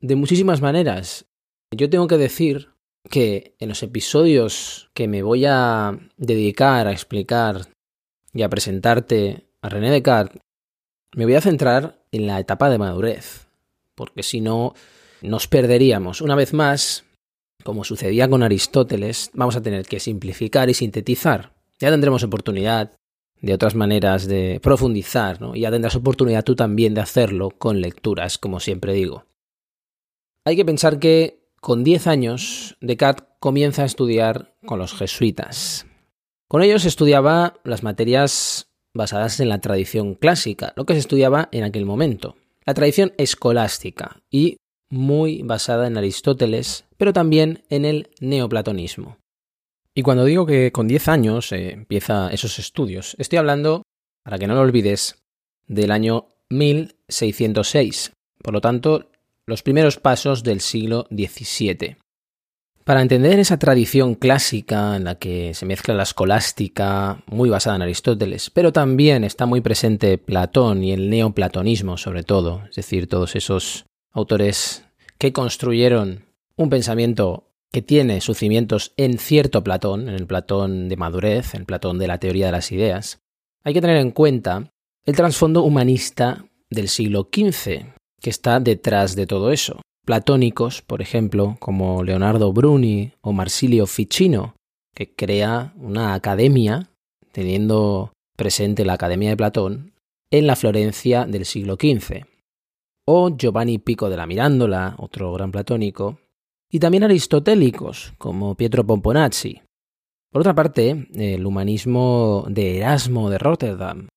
de 0.00 0.16
muchísimas 0.16 0.60
maneras. 0.60 1.26
Yo 1.70 1.88
tengo 1.88 2.06
que 2.06 2.18
decir 2.18 2.70
que 3.08 3.54
en 3.58 3.68
los 3.68 3.82
episodios 3.82 4.90
que 4.94 5.08
me 5.08 5.22
voy 5.22 5.44
a 5.46 5.98
dedicar 6.16 6.86
a 6.86 6.92
explicar 6.92 7.68
y 8.32 8.42
a 8.42 8.48
presentarte 8.48 9.48
a 9.62 9.68
René 9.68 9.90
Descartes, 9.90 10.40
me 11.14 11.24
voy 11.24 11.34
a 11.34 11.40
centrar 11.40 12.04
en 12.12 12.26
la 12.26 12.38
etapa 12.38 12.70
de 12.70 12.78
madurez, 12.78 13.48
porque 14.00 14.22
si 14.22 14.40
no, 14.40 14.72
nos 15.20 15.46
perderíamos. 15.46 16.22
Una 16.22 16.34
vez 16.34 16.54
más, 16.54 17.04
como 17.64 17.84
sucedía 17.84 18.30
con 18.30 18.42
Aristóteles, 18.42 19.30
vamos 19.34 19.56
a 19.56 19.60
tener 19.60 19.84
que 19.84 20.00
simplificar 20.00 20.70
y 20.70 20.74
sintetizar. 20.74 21.52
Ya 21.78 21.90
tendremos 21.90 22.22
oportunidad 22.22 22.92
de 23.42 23.52
otras 23.52 23.74
maneras 23.74 24.26
de 24.26 24.58
profundizar, 24.62 25.42
¿no? 25.42 25.54
Y 25.54 25.60
ya 25.60 25.70
tendrás 25.70 25.96
oportunidad 25.96 26.44
tú 26.44 26.56
también 26.56 26.94
de 26.94 27.02
hacerlo 27.02 27.50
con 27.50 27.82
lecturas, 27.82 28.38
como 28.38 28.58
siempre 28.58 28.94
digo. 28.94 29.26
Hay 30.46 30.56
que 30.56 30.64
pensar 30.64 30.98
que 30.98 31.42
con 31.60 31.84
10 31.84 32.06
años 32.06 32.78
Descartes 32.80 33.28
comienza 33.38 33.82
a 33.82 33.84
estudiar 33.86 34.54
con 34.64 34.78
los 34.78 34.94
jesuitas. 34.94 35.84
Con 36.48 36.62
ellos 36.62 36.86
estudiaba 36.86 37.60
las 37.64 37.82
materias 37.82 38.70
basadas 38.94 39.40
en 39.40 39.50
la 39.50 39.60
tradición 39.60 40.14
clásica, 40.14 40.72
lo 40.74 40.86
que 40.86 40.94
se 40.94 41.00
estudiaba 41.00 41.50
en 41.52 41.64
aquel 41.64 41.84
momento 41.84 42.36
la 42.64 42.74
tradición 42.74 43.12
escolástica 43.16 44.22
y 44.30 44.58
muy 44.90 45.42
basada 45.42 45.86
en 45.86 45.96
Aristóteles, 45.96 46.84
pero 46.96 47.12
también 47.12 47.62
en 47.70 47.84
el 47.84 48.10
neoplatonismo. 48.20 49.18
Y 49.94 50.02
cuando 50.02 50.24
digo 50.24 50.46
que 50.46 50.72
con 50.72 50.88
10 50.88 51.08
años 51.08 51.52
eh, 51.52 51.72
empieza 51.72 52.30
esos 52.30 52.58
estudios, 52.58 53.16
estoy 53.18 53.38
hablando, 53.38 53.82
para 54.24 54.38
que 54.38 54.46
no 54.46 54.54
lo 54.54 54.60
olvides, 54.60 55.22
del 55.66 55.90
año 55.90 56.28
1606, 56.50 58.12
por 58.42 58.54
lo 58.54 58.60
tanto, 58.60 59.10
los 59.46 59.62
primeros 59.62 59.98
pasos 59.98 60.42
del 60.42 60.60
siglo 60.60 61.06
XVII. 61.10 61.96
Para 62.84 63.02
entender 63.02 63.38
esa 63.38 63.58
tradición 63.58 64.14
clásica 64.14 64.96
en 64.96 65.04
la 65.04 65.16
que 65.16 65.52
se 65.54 65.66
mezcla 65.66 65.94
la 65.94 66.04
escolástica, 66.04 67.22
muy 67.26 67.50
basada 67.50 67.76
en 67.76 67.82
Aristóteles, 67.82 68.50
pero 68.50 68.72
también 68.72 69.22
está 69.22 69.44
muy 69.44 69.60
presente 69.60 70.16
Platón 70.16 70.82
y 70.82 70.92
el 70.92 71.10
neoplatonismo 71.10 71.98
sobre 71.98 72.22
todo, 72.22 72.62
es 72.70 72.76
decir, 72.76 73.06
todos 73.06 73.36
esos 73.36 73.84
autores 74.12 74.84
que 75.18 75.32
construyeron 75.32 76.24
un 76.56 76.70
pensamiento 76.70 77.48
que 77.70 77.82
tiene 77.82 78.20
sus 78.22 78.38
cimientos 78.38 78.92
en 78.96 79.18
cierto 79.18 79.62
Platón, 79.62 80.08
en 80.08 80.14
el 80.14 80.26
Platón 80.26 80.88
de 80.88 80.96
madurez, 80.96 81.54
en 81.54 81.60
el 81.60 81.66
Platón 81.66 81.98
de 81.98 82.08
la 82.08 82.18
teoría 82.18 82.46
de 82.46 82.52
las 82.52 82.72
ideas, 82.72 83.20
hay 83.62 83.74
que 83.74 83.82
tener 83.82 83.98
en 83.98 84.10
cuenta 84.10 84.72
el 85.04 85.14
trasfondo 85.14 85.62
humanista 85.62 86.46
del 86.70 86.88
siglo 86.88 87.28
XV, 87.30 87.84
que 88.20 88.30
está 88.30 88.58
detrás 88.58 89.14
de 89.14 89.26
todo 89.26 89.52
eso 89.52 89.80
platónicos, 90.04 90.82
por 90.82 91.02
ejemplo, 91.02 91.56
como 91.60 92.02
Leonardo 92.02 92.52
Bruni 92.52 93.12
o 93.20 93.32
Marsilio 93.32 93.86
Ficino, 93.86 94.54
que 94.94 95.14
crea 95.14 95.72
una 95.76 96.14
academia, 96.14 96.90
teniendo 97.32 98.12
presente 98.36 98.84
la 98.84 98.94
Academia 98.94 99.30
de 99.30 99.36
Platón, 99.36 99.92
en 100.30 100.46
la 100.46 100.56
Florencia 100.56 101.26
del 101.26 101.44
siglo 101.44 101.74
XV. 101.74 102.24
O 103.06 103.36
Giovanni 103.36 103.78
Pico 103.78 104.08
de 104.08 104.16
la 104.16 104.26
Mirándola, 104.26 104.94
otro 104.98 105.32
gran 105.32 105.52
platónico, 105.52 106.18
y 106.70 106.78
también 106.78 107.04
aristotélicos, 107.04 108.12
como 108.18 108.54
Pietro 108.54 108.86
Pomponazzi. 108.86 109.62
Por 110.30 110.42
otra 110.42 110.54
parte, 110.54 111.08
el 111.14 111.44
humanismo 111.44 112.44
de 112.48 112.78
Erasmo 112.78 113.30
de 113.30 113.38
Rotterdam, 113.38 114.08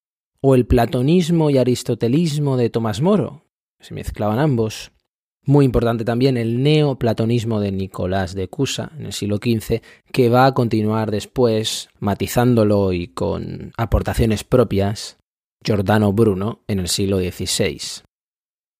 o 0.42 0.56
el 0.56 0.68
platonismo 0.68 1.50
y 1.50 1.58
aristotelismo 1.58 2.58
de 2.58 2.70
Tomás 2.70 3.02
Moro, 3.02 3.46
se 3.80 3.94
mezclaban 3.94 4.40
ambos, 4.40 4.92
muy 5.46 5.66
importante 5.66 6.06
también 6.06 6.38
el 6.38 6.64
neoplatonismo 6.64 7.60
de 7.60 7.72
Nicolás 7.72 8.34
de 8.34 8.48
Cusa 8.48 8.92
en 8.98 9.08
el 9.08 9.14
siglo 9.14 9.38
XV, 9.38 9.82
que 10.12 10.30
va 10.30 10.46
a 10.46 10.54
continuar 10.54 11.12
después, 11.12 11.90
matizándolo 12.00 12.94
y 12.94 13.08
con 13.08 13.74
aportaciones 13.78 14.44
propias, 14.44 15.18
Giordano 15.64 16.14
Bruno 16.14 16.64
en 16.68 16.80
el 16.80 16.88
siglo 16.88 17.20
XVI. 17.20 18.04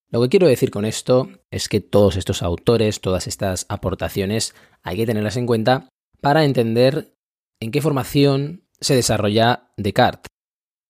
Lo 0.10 0.22
que 0.22 0.30
quiero 0.30 0.48
decir 0.48 0.70
con 0.70 0.86
esto 0.86 1.30
es 1.50 1.68
que 1.68 1.82
todos 1.82 2.18
estos 2.18 2.44
autores, 2.44 3.02
todas 3.02 3.28
estas 3.28 3.66
aportaciones, 3.68 4.54
hay 4.84 4.98
que 4.98 5.06
tenerlas 5.06 5.38
en 5.38 5.48
cuenta 5.48 5.90
para 6.22 6.46
entender 6.46 7.16
en 7.60 7.72
qué 7.72 7.82
formación 7.82 8.64
se 8.80 8.96
desarrolla 8.96 9.72
Descartes. 9.76 10.30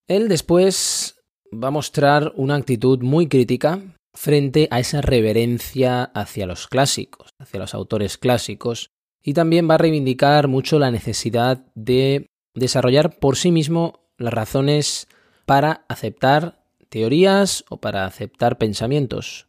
Él 0.07 0.27
después 0.27 1.21
va 1.51 1.69
a 1.69 1.71
mostrar 1.71 2.33
una 2.35 2.55
actitud 2.55 3.01
muy 3.01 3.27
crítica 3.27 3.81
frente 4.13 4.67
a 4.71 4.79
esa 4.79 5.01
reverencia 5.01 6.03
hacia 6.03 6.45
los 6.45 6.67
clásicos, 6.67 7.29
hacia 7.39 7.59
los 7.59 7.73
autores 7.73 8.17
clásicos, 8.17 8.91
y 9.21 9.33
también 9.33 9.69
va 9.69 9.75
a 9.75 9.79
reivindicar 9.79 10.47
mucho 10.47 10.79
la 10.79 10.91
necesidad 10.91 11.65
de 11.75 12.27
desarrollar 12.53 13.17
por 13.19 13.37
sí 13.37 13.51
mismo 13.51 14.07
las 14.17 14.33
razones 14.33 15.07
para 15.45 15.85
aceptar 15.87 16.63
teorías 16.89 17.65
o 17.69 17.77
para 17.77 18.05
aceptar 18.05 18.57
pensamientos. 18.57 19.47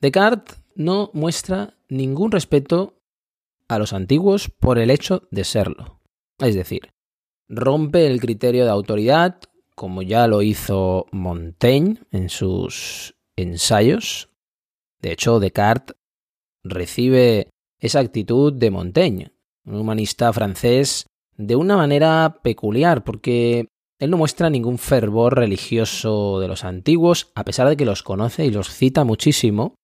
Descartes 0.00 0.60
no 0.74 1.10
muestra 1.12 1.74
ningún 1.88 2.32
respeto 2.32 3.00
a 3.68 3.78
los 3.78 3.92
antiguos 3.92 4.48
por 4.48 4.78
el 4.78 4.90
hecho 4.90 5.28
de 5.30 5.44
serlo. 5.44 6.00
Es 6.38 6.54
decir, 6.54 6.90
rompe 7.48 8.06
el 8.06 8.20
criterio 8.20 8.64
de 8.64 8.70
autoridad, 8.70 9.40
como 9.74 10.02
ya 10.02 10.26
lo 10.26 10.42
hizo 10.42 11.06
Montaigne 11.12 12.00
en 12.10 12.28
sus 12.28 13.14
ensayos. 13.42 14.30
De 15.00 15.12
hecho, 15.12 15.40
Descartes 15.40 15.96
recibe 16.64 17.50
esa 17.80 18.00
actitud 18.00 18.52
de 18.52 18.70
Montaigne, 18.70 19.32
un 19.64 19.76
humanista 19.76 20.32
francés, 20.32 21.06
de 21.36 21.54
una 21.54 21.76
manera 21.76 22.40
peculiar, 22.42 23.04
porque 23.04 23.68
él 24.00 24.10
no 24.10 24.16
muestra 24.16 24.50
ningún 24.50 24.78
fervor 24.78 25.36
religioso 25.36 26.40
de 26.40 26.48
los 26.48 26.64
antiguos, 26.64 27.30
a 27.34 27.44
pesar 27.44 27.68
de 27.68 27.76
que 27.76 27.84
los 27.84 28.02
conoce 28.02 28.44
y 28.44 28.50
los 28.50 28.68
cita 28.68 29.04
muchísimo, 29.04 29.76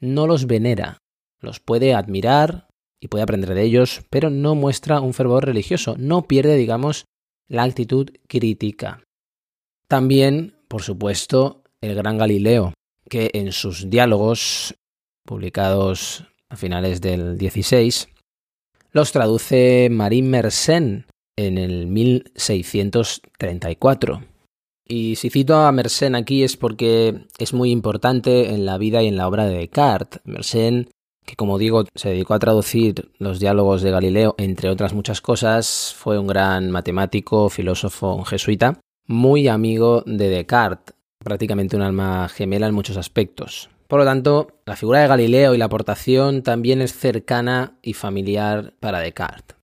no 0.00 0.26
los 0.26 0.46
venera, 0.46 0.98
los 1.40 1.60
puede 1.60 1.94
admirar 1.94 2.68
y 3.00 3.08
puede 3.08 3.24
aprender 3.24 3.54
de 3.54 3.62
ellos, 3.62 4.02
pero 4.08 4.30
no 4.30 4.54
muestra 4.54 5.00
un 5.00 5.12
fervor 5.12 5.44
religioso, 5.44 5.94
no 5.98 6.22
pierde, 6.22 6.56
digamos, 6.56 7.04
la 7.48 7.64
actitud 7.64 8.10
crítica. 8.26 9.04
También, 9.88 10.56
por 10.68 10.82
supuesto, 10.82 11.64
el 11.82 11.94
gran 11.94 12.16
Galileo, 12.16 12.72
que 13.08 13.30
en 13.34 13.52
sus 13.52 13.88
diálogos, 13.90 14.74
publicados 15.24 16.24
a 16.48 16.56
finales 16.56 17.00
del 17.00 17.38
16, 17.38 18.08
los 18.92 19.12
traduce 19.12 19.88
Marie 19.90 20.22
Mersenne 20.22 21.06
en 21.36 21.58
el 21.58 21.86
1634. 21.86 24.22
Y 24.86 25.16
si 25.16 25.30
cito 25.30 25.56
a 25.56 25.72
Mersenne 25.72 26.18
aquí 26.18 26.44
es 26.44 26.56
porque 26.56 27.26
es 27.38 27.54
muy 27.54 27.70
importante 27.70 28.54
en 28.54 28.66
la 28.66 28.78
vida 28.78 29.02
y 29.02 29.08
en 29.08 29.16
la 29.16 29.26
obra 29.26 29.46
de 29.46 29.56
Descartes. 29.56 30.20
Mersenne, 30.24 30.88
que 31.24 31.36
como 31.36 31.58
digo, 31.58 31.84
se 31.94 32.10
dedicó 32.10 32.34
a 32.34 32.38
traducir 32.38 33.10
los 33.18 33.40
diálogos 33.40 33.82
de 33.82 33.90
Galileo, 33.90 34.34
entre 34.36 34.68
otras 34.68 34.92
muchas 34.92 35.20
cosas, 35.20 35.94
fue 35.96 36.18
un 36.18 36.26
gran 36.26 36.70
matemático, 36.70 37.48
filósofo 37.48 38.24
jesuita, 38.24 38.78
muy 39.06 39.48
amigo 39.48 40.02
de 40.06 40.28
Descartes, 40.28 40.93
prácticamente 41.24 41.74
un 41.74 41.82
alma 41.82 42.28
gemela 42.28 42.68
en 42.68 42.74
muchos 42.74 42.96
aspectos. 42.96 43.70
Por 43.88 43.98
lo 43.98 44.04
tanto, 44.04 44.48
la 44.64 44.76
figura 44.76 45.00
de 45.00 45.08
Galileo 45.08 45.54
y 45.54 45.58
la 45.58 45.66
aportación 45.66 46.42
también 46.42 46.80
es 46.80 46.92
cercana 46.92 47.78
y 47.82 47.94
familiar 47.94 48.74
para 48.80 49.00
Descartes. 49.00 49.56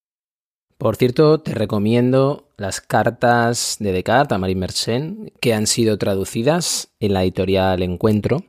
Por 0.77 0.95
cierto, 0.95 1.39
te 1.39 1.53
recomiendo 1.53 2.49
las 2.57 2.81
cartas 2.81 3.77
de 3.79 3.91
Descartes 3.91 4.35
a 4.35 4.39
Marie 4.39 4.55
Mersenne 4.55 5.31
que 5.39 5.53
han 5.53 5.67
sido 5.67 5.97
traducidas 5.97 6.91
en 6.99 7.13
la 7.13 7.23
editorial 7.23 7.83
Encuentro, 7.83 8.43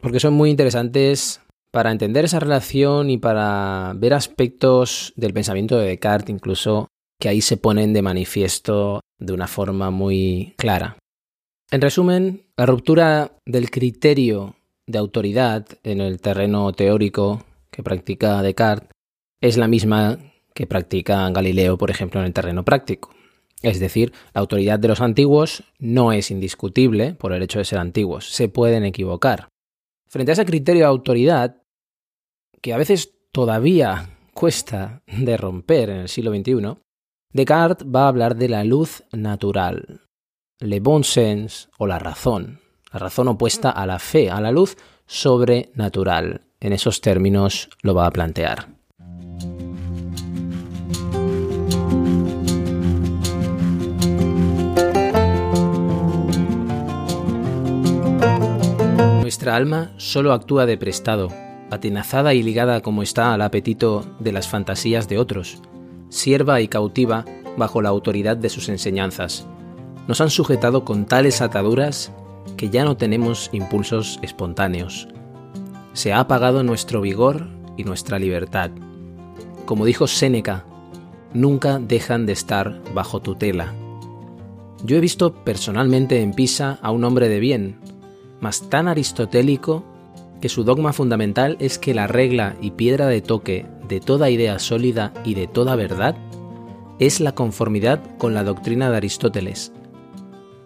porque 0.00 0.20
son 0.20 0.34
muy 0.34 0.50
interesantes 0.50 1.40
para 1.72 1.90
entender 1.90 2.24
esa 2.24 2.38
relación 2.38 3.10
y 3.10 3.18
para 3.18 3.92
ver 3.96 4.14
aspectos 4.14 5.12
del 5.16 5.34
pensamiento 5.34 5.76
de 5.76 5.88
Descartes 5.88 6.30
incluso 6.30 6.88
que 7.20 7.28
ahí 7.28 7.40
se 7.40 7.56
ponen 7.56 7.92
de 7.92 8.02
manifiesto 8.02 9.00
de 9.18 9.32
una 9.32 9.48
forma 9.48 9.90
muy 9.90 10.54
clara. 10.56 10.96
En 11.74 11.80
resumen, 11.80 12.46
la 12.56 12.66
ruptura 12.66 13.32
del 13.44 13.68
criterio 13.68 14.54
de 14.86 14.96
autoridad 14.96 15.66
en 15.82 16.00
el 16.00 16.20
terreno 16.20 16.72
teórico 16.72 17.42
que 17.72 17.82
practica 17.82 18.42
Descartes 18.42 18.90
es 19.40 19.56
la 19.56 19.66
misma 19.66 20.20
que 20.54 20.68
practica 20.68 21.28
Galileo, 21.30 21.76
por 21.76 21.90
ejemplo, 21.90 22.20
en 22.20 22.26
el 22.26 22.32
terreno 22.32 22.64
práctico. 22.64 23.10
Es 23.60 23.80
decir, 23.80 24.12
la 24.34 24.42
autoridad 24.42 24.78
de 24.78 24.86
los 24.86 25.00
antiguos 25.00 25.64
no 25.80 26.12
es 26.12 26.30
indiscutible 26.30 27.14
por 27.14 27.32
el 27.32 27.42
hecho 27.42 27.58
de 27.58 27.64
ser 27.64 27.80
antiguos, 27.80 28.30
se 28.30 28.48
pueden 28.48 28.84
equivocar. 28.84 29.48
Frente 30.06 30.30
a 30.30 30.34
ese 30.34 30.46
criterio 30.46 30.82
de 30.82 30.90
autoridad, 30.90 31.60
que 32.62 32.72
a 32.72 32.78
veces 32.78 33.16
todavía 33.32 34.10
cuesta 34.32 35.02
de 35.08 35.36
romper 35.36 35.90
en 35.90 35.96
el 36.02 36.08
siglo 36.08 36.30
XXI, 36.30 36.78
Descartes 37.32 37.84
va 37.92 38.04
a 38.04 38.08
hablar 38.10 38.36
de 38.36 38.48
la 38.48 38.62
luz 38.62 39.02
natural, 39.10 40.03
le 40.64 40.80
bon 40.80 41.04
sens 41.04 41.68
o 41.78 41.86
la 41.86 41.98
razón, 41.98 42.60
la 42.90 42.98
razón 42.98 43.28
opuesta 43.28 43.70
a 43.70 43.84
la 43.84 43.98
fe, 43.98 44.30
a 44.30 44.40
la 44.40 44.50
luz 44.50 44.76
sobrenatural. 45.06 46.40
En 46.58 46.72
esos 46.72 47.02
términos 47.02 47.68
lo 47.82 47.94
va 47.94 48.06
a 48.06 48.10
plantear. 48.10 48.68
Nuestra 59.20 59.56
alma 59.56 59.92
solo 59.98 60.32
actúa 60.32 60.64
de 60.64 60.78
prestado, 60.78 61.28
atenazada 61.70 62.32
y 62.32 62.42
ligada 62.42 62.80
como 62.80 63.02
está 63.02 63.34
al 63.34 63.42
apetito 63.42 64.06
de 64.18 64.32
las 64.32 64.48
fantasías 64.48 65.08
de 65.08 65.18
otros, 65.18 65.60
sierva 66.08 66.62
y 66.62 66.68
cautiva 66.68 67.26
bajo 67.58 67.82
la 67.82 67.90
autoridad 67.90 68.38
de 68.38 68.48
sus 68.48 68.70
enseñanzas. 68.70 69.46
Nos 70.06 70.20
han 70.20 70.30
sujetado 70.30 70.84
con 70.84 71.06
tales 71.06 71.40
ataduras 71.40 72.12
que 72.56 72.70
ya 72.70 72.84
no 72.84 72.96
tenemos 72.96 73.50
impulsos 73.52 74.18
espontáneos. 74.22 75.08
Se 75.92 76.12
ha 76.12 76.20
apagado 76.20 76.62
nuestro 76.62 77.00
vigor 77.00 77.48
y 77.76 77.84
nuestra 77.84 78.18
libertad. 78.18 78.70
Como 79.64 79.84
dijo 79.84 80.06
Séneca, 80.06 80.64
nunca 81.32 81.78
dejan 81.78 82.26
de 82.26 82.32
estar 82.32 82.82
bajo 82.94 83.20
tutela. 83.20 83.72
Yo 84.84 84.96
he 84.96 85.00
visto 85.00 85.32
personalmente 85.32 86.20
en 86.20 86.34
Pisa 86.34 86.78
a 86.82 86.90
un 86.90 87.04
hombre 87.04 87.28
de 87.28 87.40
bien, 87.40 87.78
mas 88.40 88.68
tan 88.68 88.88
aristotélico 88.88 89.84
que 90.40 90.50
su 90.50 90.64
dogma 90.64 90.92
fundamental 90.92 91.56
es 91.60 91.78
que 91.78 91.94
la 91.94 92.06
regla 92.06 92.56
y 92.60 92.72
piedra 92.72 93.06
de 93.06 93.22
toque 93.22 93.66
de 93.88 94.00
toda 94.00 94.30
idea 94.30 94.58
sólida 94.58 95.12
y 95.24 95.34
de 95.34 95.46
toda 95.46 95.76
verdad 95.76 96.16
es 96.98 97.20
la 97.20 97.32
conformidad 97.32 98.00
con 98.18 98.34
la 98.34 98.44
doctrina 98.44 98.90
de 98.90 98.96
Aristóteles, 98.98 99.72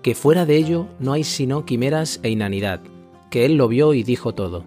que 0.03 0.15
fuera 0.15 0.47
de 0.47 0.57
ello 0.57 0.87
no 0.99 1.13
hay 1.13 1.25
sino 1.25 1.65
quimeras 1.65 2.21
e 2.23 2.31
inanidad, 2.31 2.81
que 3.31 3.45
él 3.45 3.57
lo 3.57 3.69
vio 3.69 3.95
y 3.95 4.03
dijo 4.03 4.35
todo. 4.35 4.65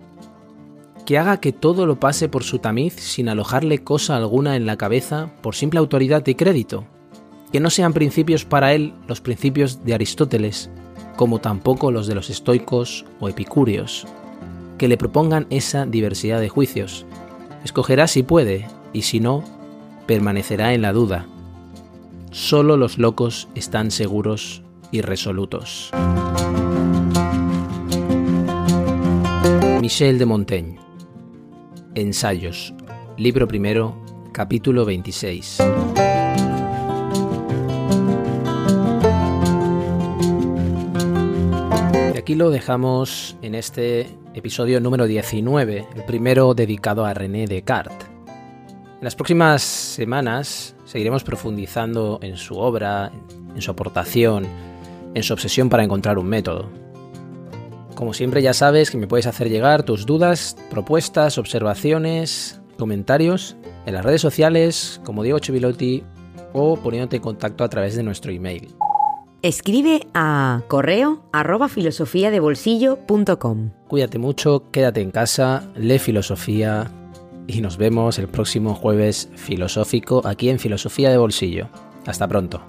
Que 1.05 1.17
haga 1.17 1.39
que 1.39 1.51
todo 1.51 1.85
lo 1.85 1.99
pase 1.99 2.29
por 2.29 2.43
su 2.43 2.59
tamiz 2.59 2.95
sin 2.95 3.29
alojarle 3.29 3.83
cosa 3.83 4.17
alguna 4.17 4.55
en 4.55 4.65
la 4.65 4.77
cabeza 4.77 5.31
por 5.41 5.55
simple 5.55 5.79
autoridad 5.79 6.25
y 6.27 6.35
crédito. 6.35 6.85
Que 7.51 7.59
no 7.59 7.69
sean 7.69 7.93
principios 7.93 8.45
para 8.45 8.73
él 8.73 8.93
los 9.07 9.19
principios 9.19 9.83
de 9.83 9.93
Aristóteles, 9.93 10.69
como 11.15 11.39
tampoco 11.39 11.91
los 11.91 12.07
de 12.07 12.15
los 12.15 12.29
estoicos 12.29 13.05
o 13.19 13.29
epicúreos, 13.29 14.07
que 14.77 14.87
le 14.87 14.97
propongan 14.97 15.47
esa 15.49 15.85
diversidad 15.85 16.39
de 16.39 16.49
juicios. 16.49 17.05
Escogerá 17.63 18.07
si 18.07 18.23
puede, 18.23 18.67
y 18.93 19.01
si 19.03 19.19
no, 19.19 19.43
permanecerá 20.07 20.73
en 20.73 20.81
la 20.81 20.93
duda. 20.93 21.27
Solo 22.31 22.77
los 22.77 22.97
locos 22.97 23.49
están 23.55 23.91
seguros 23.91 24.63
y 24.91 25.01
resolutos. 25.01 25.91
Michel 29.81 30.19
de 30.19 30.25
Montaigne. 30.25 30.79
Ensayos. 31.95 32.73
Libro 33.17 33.47
primero, 33.47 33.95
capítulo 34.31 34.85
26. 34.85 35.59
aquí 42.31 42.35
lo 42.35 42.51
dejamos 42.51 43.35
en 43.41 43.55
este 43.55 44.07
episodio 44.35 44.79
número 44.79 45.05
19, 45.05 45.87
el 45.95 46.03
primero 46.05 46.53
dedicado 46.53 47.03
a 47.03 47.13
René 47.13 47.47
Descartes. 47.47 48.07
En 48.27 49.03
las 49.03 49.15
próximas 49.15 49.63
semanas 49.63 50.75
seguiremos 50.85 51.23
profundizando 51.23 52.19
en 52.21 52.37
su 52.37 52.57
obra, 52.57 53.11
en 53.55 53.61
su 53.61 53.71
aportación, 53.71 54.45
en 55.13 55.23
su 55.23 55.33
obsesión 55.33 55.69
para 55.69 55.83
encontrar 55.83 56.17
un 56.17 56.27
método. 56.27 56.69
Como 57.95 58.13
siempre 58.13 58.41
ya 58.41 58.53
sabes 58.53 58.89
que 58.89 58.97
me 58.97 59.07
puedes 59.07 59.27
hacer 59.27 59.49
llegar 59.49 59.83
tus 59.83 60.05
dudas, 60.05 60.57
propuestas, 60.69 61.37
observaciones, 61.37 62.61
comentarios 62.77 63.57
en 63.85 63.93
las 63.93 64.03
redes 64.03 64.21
sociales 64.21 64.99
como 65.03 65.23
Diego 65.23 65.39
Chivilotti 65.39 66.03
o 66.53 66.77
poniéndote 66.77 67.17
en 67.17 67.21
contacto 67.21 67.63
a 67.63 67.69
través 67.69 67.95
de 67.95 68.03
nuestro 68.03 68.31
email. 68.31 68.73
Escribe 69.43 70.07
a 70.13 70.61
correo 70.67 71.23
arroba 71.31 71.67
filosofiadebolsillo.com. 71.67 73.71
Cuídate 73.87 74.19
mucho, 74.19 74.69
quédate 74.71 75.01
en 75.01 75.11
casa, 75.11 75.69
lee 75.75 75.99
filosofía 75.99 76.91
y 77.47 77.61
nos 77.61 77.77
vemos 77.77 78.19
el 78.19 78.27
próximo 78.27 78.75
jueves 78.75 79.29
filosófico 79.35 80.21
aquí 80.25 80.49
en 80.49 80.59
Filosofía 80.59 81.09
de 81.09 81.17
Bolsillo. 81.17 81.69
Hasta 82.05 82.27
pronto. 82.27 82.61